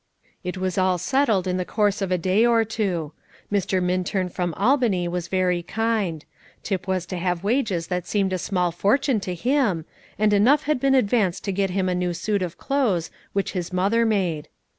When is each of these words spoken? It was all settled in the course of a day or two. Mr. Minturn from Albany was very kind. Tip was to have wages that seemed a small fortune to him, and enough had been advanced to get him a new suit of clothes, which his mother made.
It 0.43 0.57
was 0.57 0.79
all 0.79 0.97
settled 0.97 1.45
in 1.45 1.57
the 1.57 1.63
course 1.63 2.01
of 2.01 2.11
a 2.11 2.17
day 2.17 2.43
or 2.43 2.65
two. 2.65 3.11
Mr. 3.51 3.83
Minturn 3.83 4.29
from 4.29 4.55
Albany 4.55 5.07
was 5.07 5.27
very 5.27 5.61
kind. 5.61 6.25
Tip 6.63 6.87
was 6.87 7.05
to 7.05 7.17
have 7.19 7.43
wages 7.43 7.85
that 7.89 8.07
seemed 8.07 8.33
a 8.33 8.39
small 8.39 8.71
fortune 8.71 9.19
to 9.19 9.35
him, 9.35 9.85
and 10.17 10.33
enough 10.33 10.63
had 10.63 10.79
been 10.79 10.95
advanced 10.95 11.43
to 11.43 11.51
get 11.51 11.69
him 11.69 11.87
a 11.87 11.93
new 11.93 12.15
suit 12.15 12.41
of 12.41 12.57
clothes, 12.57 13.11
which 13.33 13.51
his 13.51 13.71
mother 13.71 14.03
made. 14.03 14.47